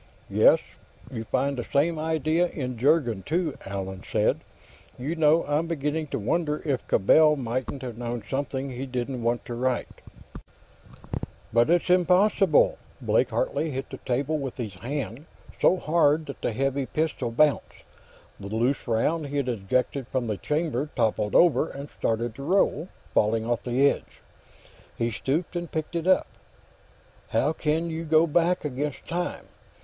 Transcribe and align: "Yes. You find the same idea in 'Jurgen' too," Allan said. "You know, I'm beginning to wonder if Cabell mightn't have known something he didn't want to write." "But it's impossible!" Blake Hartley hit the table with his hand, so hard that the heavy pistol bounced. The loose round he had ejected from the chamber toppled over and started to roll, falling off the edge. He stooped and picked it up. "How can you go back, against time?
"Yes. 0.31 0.59
You 1.11 1.25
find 1.25 1.55
the 1.57 1.63
same 1.63 1.99
idea 1.99 2.47
in 2.49 2.75
'Jurgen' 2.75 3.21
too," 3.21 3.55
Allan 3.67 4.01
said. 4.03 4.39
"You 4.97 5.15
know, 5.15 5.43
I'm 5.45 5.67
beginning 5.67 6.07
to 6.07 6.17
wonder 6.17 6.63
if 6.65 6.87
Cabell 6.87 7.35
mightn't 7.35 7.83
have 7.83 7.99
known 7.99 8.23
something 8.27 8.71
he 8.71 8.87
didn't 8.87 9.21
want 9.21 9.45
to 9.45 9.53
write." 9.53 10.01
"But 11.53 11.69
it's 11.69 11.91
impossible!" 11.91 12.79
Blake 12.99 13.29
Hartley 13.29 13.69
hit 13.69 13.91
the 13.91 13.97
table 13.97 14.39
with 14.39 14.57
his 14.57 14.73
hand, 14.73 15.27
so 15.61 15.77
hard 15.77 16.25
that 16.25 16.41
the 16.41 16.51
heavy 16.51 16.87
pistol 16.87 17.29
bounced. 17.29 17.83
The 18.39 18.47
loose 18.47 18.87
round 18.87 19.27
he 19.27 19.37
had 19.37 19.47
ejected 19.49 20.07
from 20.07 20.25
the 20.25 20.37
chamber 20.37 20.89
toppled 20.95 21.35
over 21.35 21.69
and 21.69 21.89
started 21.91 22.33
to 22.33 22.43
roll, 22.43 22.87
falling 23.13 23.45
off 23.45 23.61
the 23.61 23.87
edge. 23.87 24.21
He 24.97 25.11
stooped 25.11 25.55
and 25.55 25.71
picked 25.71 25.95
it 25.95 26.07
up. 26.07 26.25
"How 27.29 27.53
can 27.53 27.91
you 27.91 28.03
go 28.03 28.25
back, 28.25 28.65
against 28.65 29.07
time? 29.07 29.45